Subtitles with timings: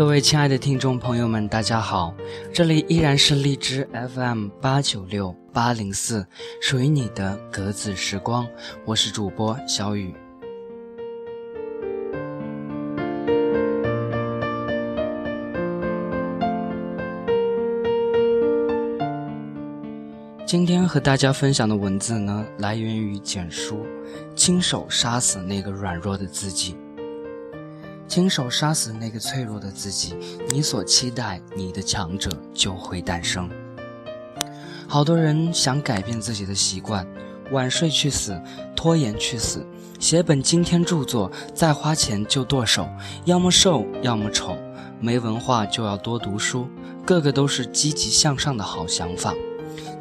[0.00, 2.14] 各位亲爱的听众朋友们，大家好，
[2.54, 6.26] 这里依然是荔枝 FM 八九六八零四，
[6.62, 8.48] 属于你的格子时光，
[8.86, 10.14] 我是主播小雨。
[20.46, 23.84] 今天和大家分享的文字呢，来源于简书，
[24.34, 26.74] 亲手杀死那个软弱的自己。
[28.10, 30.16] 亲手杀死那个脆弱的自己，
[30.48, 33.48] 你所期待你的强者就会诞生。
[34.88, 37.06] 好多人想改变自己的习惯，
[37.52, 38.36] 晚睡去死，
[38.74, 39.64] 拖延去死，
[40.00, 42.88] 写本惊天著作，再花钱就剁手，
[43.26, 44.58] 要么瘦，要么丑，
[44.98, 46.66] 没文化就要多读书，
[47.06, 49.32] 个个都是积极向上的好想法。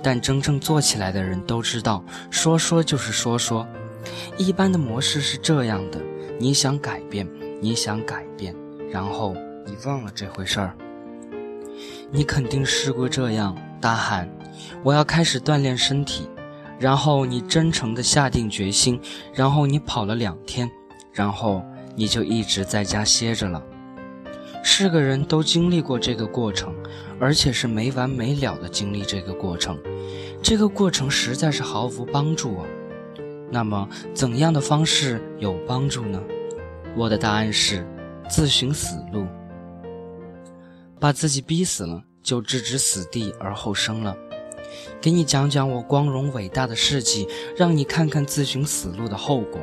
[0.02, 3.68] 但真正做起来的人都知道，说说就是说说。
[4.36, 6.02] 一般的模式是这样的：
[6.40, 7.28] 你想改变，
[7.62, 8.56] 你想改变，
[8.90, 10.76] 然后你忘了这回事儿。
[12.12, 14.30] 你肯定试过这样大喊
[14.84, 16.30] ：“我要开始锻炼身体。”
[16.80, 18.98] 然后你真诚地下定决心，
[19.34, 20.72] 然后你跑了两天，
[21.12, 21.62] 然后
[21.94, 23.62] 你就一直在家歇着了。
[24.64, 26.74] 是个人都经历过这个过程，
[27.20, 29.78] 而且是没完没了的经历这个过程。
[30.42, 32.66] 这个过程实在是毫无帮助啊！
[33.52, 36.22] 那么，怎样的方式有帮助呢？
[36.96, 37.86] 我的答案是：
[38.30, 39.26] 自寻死路。
[41.00, 44.16] 把自己逼死了，就置之死地而后生了。
[45.00, 49.60] 给你讲讲我光荣伟大的事迹，让你看看自寻死路的后果。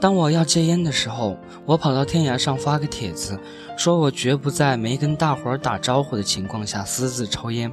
[0.00, 3.38] 当我要戒烟的时候，我跑到天涯上发个帖子，
[3.76, 7.72] 说我绝不在没跟大伙儿打招呼的情况下私自抽烟。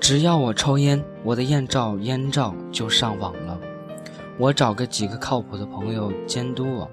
[0.00, 3.58] 只要我抽烟，我的艳照、烟照就上网了。
[4.38, 6.88] 我找个几个靠谱的朋友监督我。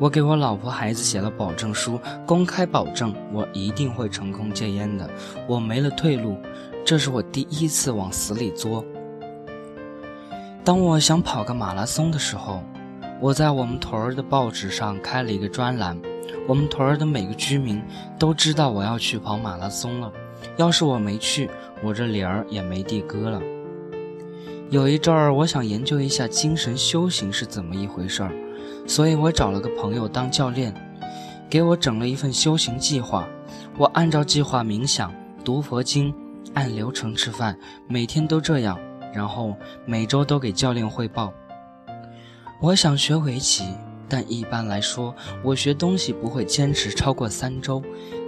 [0.00, 5.08] 我给我老婆孩子写了保证书，公开保证我一定会成功戒烟的。
[5.48, 6.36] 我没了退路，
[6.84, 8.84] 这是我第一次往死里作。
[10.64, 12.62] 当我想跑个马拉松的时候，
[13.20, 15.98] 我在我们屯儿的报纸上开了一个专栏。
[16.46, 17.82] 我们屯儿的每个居民
[18.18, 20.12] 都知道我要去跑马拉松了。
[20.56, 21.50] 要是我没去，
[21.82, 23.42] 我这脸儿也没地搁了。
[24.70, 28.32] 有一阵儿，我想研究一下精神修行是怎么一回事儿，
[28.86, 30.74] 所以我找了个朋友当教练，
[31.48, 33.26] 给我整了一份修行计划。
[33.78, 35.10] 我按照计划冥想、
[35.42, 36.14] 读佛经，
[36.52, 38.78] 按流程吃饭，每天都这样，
[39.14, 39.56] 然后
[39.86, 41.32] 每周都给教练汇报。
[42.60, 43.64] 我想学围棋。
[44.10, 47.82] 但一般来说，我学东西不会坚持超过三周，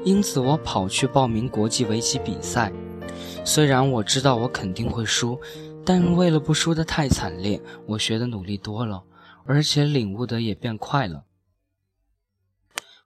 [0.05, 2.71] 因此我跑去报名国际围棋比赛。
[3.47, 5.41] 虽然我知道我肯定会输，
[5.85, 9.03] 但为了不输得太惨烈，我学的努力多了，
[9.45, 11.25] 而且领悟的也变快了。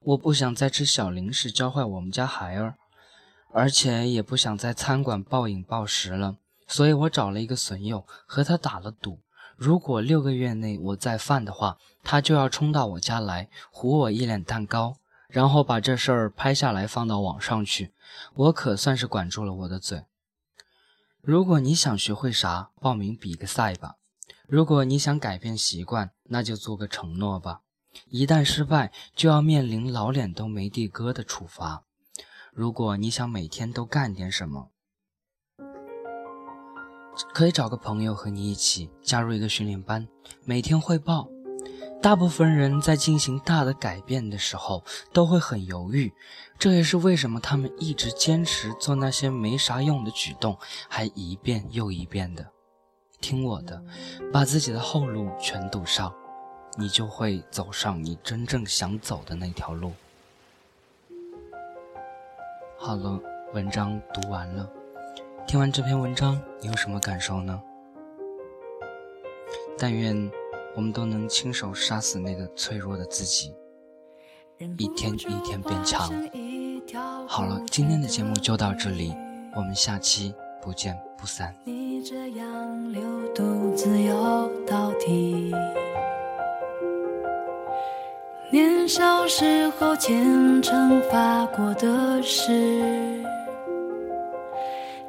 [0.01, 2.75] 我不想再吃小零食教坏我们家孩儿，
[3.53, 6.37] 而且也不想在餐馆暴饮暴食了，
[6.67, 9.21] 所以我找了一个损友和他打了赌。
[9.57, 14.97] 如果六个月内我再犯的话，他就要冲到我家来糊我一脸蛋糕，
[15.29, 17.95] 然后把这事儿拍下来放到网上去。
[18.35, 20.05] 我可算是管住了我的嘴。
[21.27, 23.97] 如果你想学会啥，报名比个赛吧；
[24.47, 27.63] 如果你想改变习惯，那就做个承诺吧。
[28.11, 31.85] 一旦失败，就要面临老脸都没地搁的处罚。
[32.53, 34.71] 如果你想每天都干点什么，
[37.33, 40.07] 可以找个朋友和你一起加入一个训练班，
[40.45, 41.34] 每天汇报。
[42.05, 46.13] 大部分人在进行大的改变的时候都会很犹豫，
[46.59, 52.47] 这也是为什么他们一直坚持做那些没啥用的举动，还一遍又一遍的。
[53.23, 53.83] 听我的，
[54.31, 56.15] 把自己的后路全堵上，
[56.77, 59.95] 你就会走上你真正想走的那条路。
[62.77, 63.19] 好了，
[63.55, 64.69] 文章读完了。
[65.47, 67.59] 听完这篇文章，你有什么感受呢？
[69.79, 70.31] 但愿
[70.77, 73.55] 我们都能亲手杀死那个脆弱的自己，
[74.77, 76.11] 一天一天变强。
[77.27, 79.15] 好了，今天的节目就到这里，
[79.55, 81.55] 我们下期不见不散。
[81.65, 83.03] 你这样流
[83.35, 85.53] 独自游到底，
[88.51, 93.23] 年少时候虔诚发过的誓。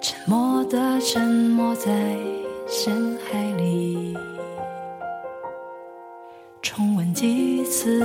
[0.01, 2.15] 沉默的沉默在
[2.67, 3.44] 深海
[7.15, 8.01] 几次，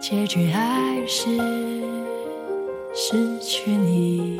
[0.00, 1.28] 结局还是
[2.94, 4.38] 失去你。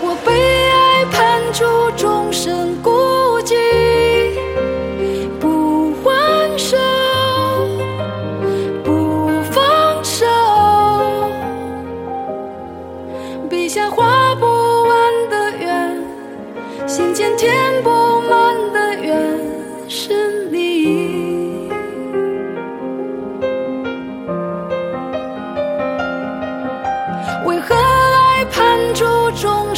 [0.00, 0.32] 我被
[0.70, 2.80] 爱判处终身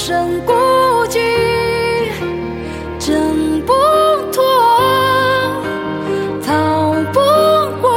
[0.08, 0.54] 身孤
[1.10, 1.18] 寂，
[2.98, 3.74] 挣不
[4.32, 4.42] 脱，
[6.42, 7.20] 逃不
[7.82, 7.90] 过，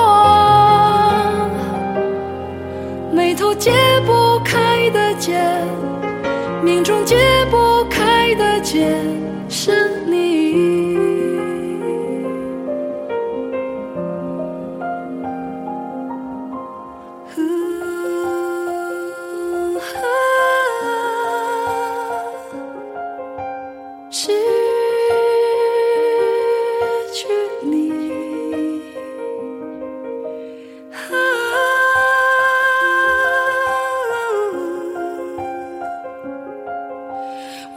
[3.14, 3.72] 眉头解
[4.06, 5.42] 不开的结，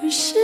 [0.05, 0.44] 只是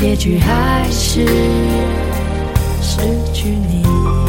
[0.00, 1.26] 结局还是
[2.80, 3.02] 失
[3.34, 4.19] 去你。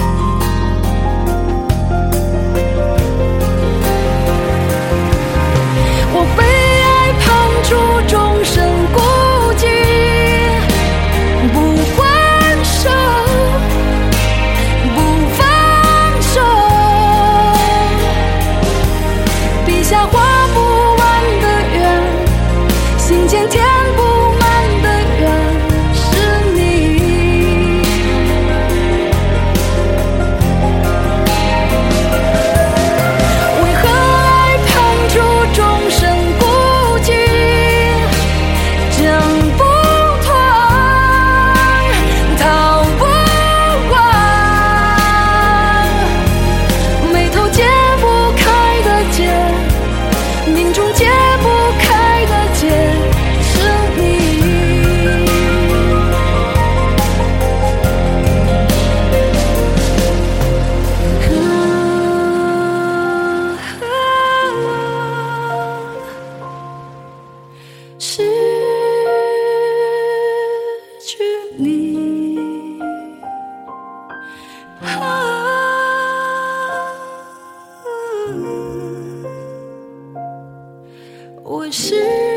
[81.51, 82.30] 我是